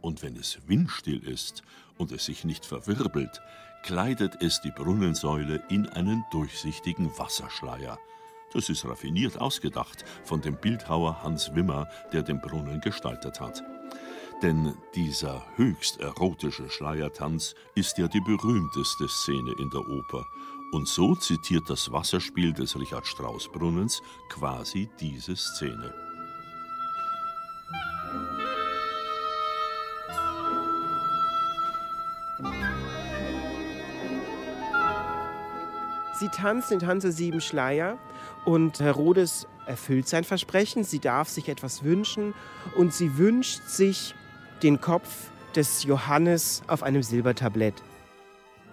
Und 0.00 0.22
wenn 0.22 0.36
es 0.36 0.58
windstill 0.66 1.22
ist 1.22 1.62
und 1.98 2.10
es 2.10 2.24
sich 2.24 2.44
nicht 2.44 2.66
verwirbelt, 2.66 3.40
kleidet 3.82 4.42
es 4.42 4.60
die 4.60 4.72
Brunnensäule 4.72 5.62
in 5.68 5.88
einen 5.88 6.24
durchsichtigen 6.32 7.16
Wasserschleier. 7.16 7.98
Das 8.52 8.68
ist 8.68 8.84
raffiniert 8.84 9.40
ausgedacht 9.40 10.04
von 10.24 10.40
dem 10.40 10.56
Bildhauer 10.56 11.22
Hans 11.22 11.54
Wimmer, 11.54 11.88
der 12.12 12.22
den 12.22 12.40
Brunnen 12.40 12.80
gestaltet 12.80 13.40
hat. 13.40 13.62
Denn 14.42 14.74
dieser 14.96 15.46
höchst 15.54 16.00
erotische 16.00 16.68
Schleiertanz 16.68 17.54
ist 17.76 17.96
ja 17.98 18.08
die 18.08 18.20
berühmteste 18.20 19.06
Szene 19.06 19.52
in 19.56 19.70
der 19.70 19.86
Oper. 19.88 20.26
Und 20.72 20.88
so 20.88 21.14
zitiert 21.14 21.70
das 21.70 21.92
Wasserspiel 21.92 22.52
des 22.52 22.76
Richard 22.76 23.06
Strauss 23.06 23.48
Brunnens 23.48 24.02
quasi 24.28 24.90
diese 24.98 25.36
Szene. 25.36 25.94
Sie 36.18 36.28
tanzt 36.28 36.72
den 36.72 36.80
Tanz 36.80 37.04
sieben 37.04 37.40
Schleier 37.40 37.96
und 38.44 38.80
Herodes 38.80 39.46
erfüllt 39.66 40.08
sein 40.08 40.24
Versprechen. 40.24 40.82
Sie 40.82 40.98
darf 40.98 41.28
sich 41.28 41.48
etwas 41.48 41.84
wünschen 41.84 42.34
und 42.76 42.92
sie 42.92 43.18
wünscht 43.18 43.62
sich 43.68 44.16
den 44.62 44.80
Kopf 44.80 45.30
des 45.56 45.84
Johannes 45.84 46.62
auf 46.68 46.82
einem 46.82 47.02
Silbertablett. 47.02 47.74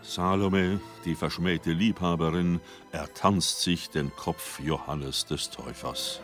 Salome, 0.02 0.80
die 1.04 1.15
verschmähte 1.15 1.71
Liebhaberin, 1.71 2.62
ertanzt 2.91 3.62
sich 3.62 3.89
den 3.89 4.15
Kopf 4.15 4.60
Johannes 4.60 5.25
des 5.25 5.49
Täufers. 5.49 6.21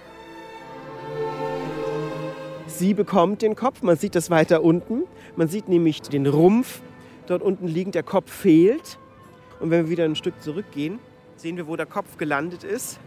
Sie 2.68 2.94
bekommt 2.94 3.42
den 3.42 3.56
Kopf, 3.56 3.82
man 3.82 3.98
sieht 3.98 4.16
das 4.16 4.30
weiter 4.30 4.64
unten. 4.64 5.04
Man 5.36 5.48
sieht 5.48 5.68
nämlich 5.68 6.02
den 6.02 6.26
Rumpf 6.28 6.82
dort 7.28 7.42
unten 7.42 7.68
liegend, 7.68 7.96
der 7.96 8.04
Kopf 8.04 8.32
fehlt. 8.32 8.98
Und 9.60 9.72
wenn 9.72 9.86
wir 9.86 9.90
wieder 9.90 10.06
ein 10.06 10.16
Stück 10.16 10.42
zurückgehen, 10.42 11.00
sehen 11.38 11.58
wir, 11.58 11.68
wo 11.68 11.76
der 11.76 11.86
Kopf 11.86 12.18
gelandet 12.18 12.64
ist. 12.64 13.00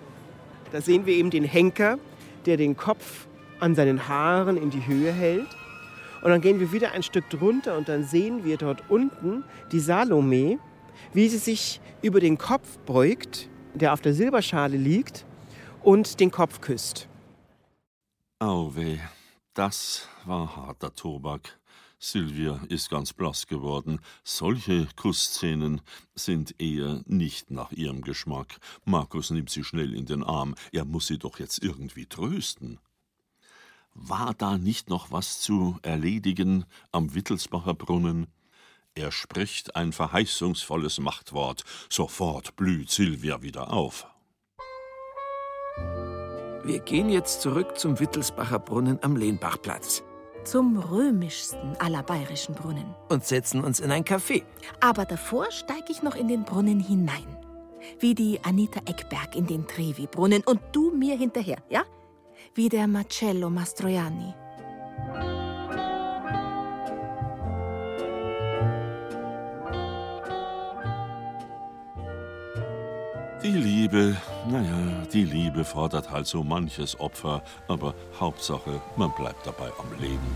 Da 0.73 0.81
sehen 0.81 1.07
wir 1.07 1.15
eben 1.15 1.31
den 1.31 1.45
Henker, 1.45 1.99
der 2.47 2.57
den 2.57 2.77
Kopf 2.77 3.27
an 3.61 3.75
seinen 3.75 4.09
Haaren 4.09 4.57
in 4.57 4.71
die 4.71 4.87
Höhe 4.87 5.13
hält. 5.13 5.49
Und 6.23 6.31
dann 6.31 6.41
gehen 6.41 6.61
wir 6.61 6.73
wieder 6.73 6.93
ein 6.93 7.03
Stück 7.03 7.29
drunter 7.31 7.77
und 7.77 7.89
dann 7.89 8.05
sehen 8.05 8.45
wir 8.45 8.57
dort 8.57 8.91
unten 8.91 9.45
die 9.73 9.81
Salome, 9.81 10.59
wie 11.13 11.29
sie 11.29 11.39
sich 11.39 11.81
über 12.03 12.21
den 12.21 12.39
Kopf 12.39 12.79
beugt, 12.87 13.49
der 13.75 13.93
auf 13.93 14.01
der 14.01 14.15
Silberschale 14.15 14.77
liegt, 14.77 15.25
und 15.83 16.21
den 16.21 16.31
Kopf 16.31 16.61
küsst. 16.61 17.09
Auweh, 18.41 18.99
das 19.55 20.09
war 20.25 20.57
harter 20.57 20.95
Tobak. 20.95 21.59
Sylvia 22.01 22.61
ist 22.69 22.91
ganz 22.91 23.13
blass 23.13 23.49
geworden. 23.49 24.01
Solche 24.23 24.87
Kussszenen 24.95 25.81
sind 26.15 26.55
eher 26.61 27.03
nicht 27.07 27.51
nach 27.51 27.73
ihrem 27.73 28.03
Geschmack. 28.03 28.59
Markus 28.85 29.31
nimmt 29.31 29.51
sie 29.51 29.65
schnell 29.65 29.95
in 29.95 30.07
den 30.07 30.23
Arm. 30.23 30.55
Er 30.71 30.85
muss 30.85 31.09
sie 31.09 31.19
doch 31.19 31.41
jetzt 31.41 31.63
irgendwie 31.63 32.07
trösten. 32.07 32.79
War 34.01 34.35
da 34.35 34.59
nicht 34.59 34.89
noch 34.89 35.11
was 35.11 35.41
zu 35.41 35.79
erledigen 35.83 36.65
am 36.93 37.15
Wittelsbacher 37.15 37.75
Brunnen? 37.75 38.27
Er 38.95 39.13
spricht 39.13 39.77
ein 39.77 39.93
verheißungsvolles 39.93 40.99
Machtwort. 41.01 41.65
Sofort 41.91 42.57
blüht 42.57 42.91
Sylvia 42.91 43.43
wieder 43.43 43.73
auf. 43.73 44.07
Wir 46.65 46.81
gehen 46.81 47.09
jetzt 47.09 47.43
zurück 47.43 47.79
zum 47.79 47.99
Wittelsbacher 48.01 48.59
Brunnen 48.59 48.99
am 49.03 49.17
Lehnbachplatz 49.17 50.03
zum 50.45 50.79
römischsten 50.79 51.77
aller 51.79 52.03
bayerischen 52.03 52.55
Brunnen. 52.55 52.95
Und 53.09 53.25
setzen 53.25 53.63
uns 53.63 53.81
in 53.81 53.91
ein 53.91 54.05
Café. 54.05 54.45
Aber 54.81 55.05
davor 55.05 55.51
steige 55.51 55.91
ich 55.91 56.03
noch 56.03 56.17
in 56.17 56.29
den 56.29 56.45
Brunnen 56.45 56.81
hinein. 56.81 57.37
Wie 58.01 58.15
die 58.15 58.41
Anita 58.43 58.81
Eckberg 58.87 59.37
in 59.37 59.47
den 59.47 59.67
Trevi-Brunnen 59.67 60.43
und 60.45 60.61
du 60.73 60.91
mir 60.91 61.17
hinterher, 61.17 61.59
ja? 61.69 61.85
Wie 62.55 62.69
der 62.69 62.87
Marcello 62.87 63.51
Mastroianni. 63.51 64.35
Die 73.43 73.57
Liebe, 73.57 74.17
naja, 74.51 75.07
die 75.13 75.25
Liebe 75.25 75.65
fordert 75.65 76.11
halt 76.11 76.27
so 76.27 76.43
manches 76.43 76.99
Opfer, 76.99 77.43
aber 77.69 77.95
Hauptsache, 78.19 78.81
man 78.97 79.13
bleibt 79.17 79.47
dabei 79.47 79.71
am 79.79 80.01
Leben. 80.01 80.27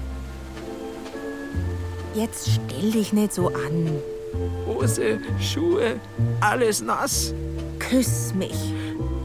Jetzt 2.14 2.48
stell 2.48 2.92
dich 2.92 3.12
nicht 3.12 3.32
so 3.32 3.48
an. 3.48 3.90
Hose, 4.66 5.18
Schuhe, 5.40 6.00
alles 6.40 6.80
nass. 6.80 7.34
Küss 7.78 8.32
mich. 8.34 8.72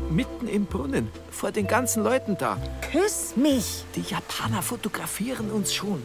Mitten 0.10 0.48
im 0.48 0.66
Brunnen, 0.66 1.10
vor 1.32 1.52
den 1.52 1.68
ganzen 1.68 2.04
Leuten 2.04 2.38
da. 2.38 2.58
Küss 2.92 3.36
mich. 3.36 3.84
Die 3.96 4.02
Japaner 4.02 4.62
fotografieren 4.62 5.52
uns 5.52 5.74
schon. 5.74 6.02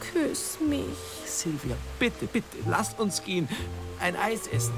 Küss 0.00 0.58
mich. 0.66 0.96
Silvia, 1.26 1.76
bitte, 1.98 2.26
bitte, 2.26 2.56
lasst 2.66 2.98
uns 2.98 3.22
gehen. 3.22 3.48
Ein 4.00 4.16
Eis 4.16 4.46
essen. 4.46 4.72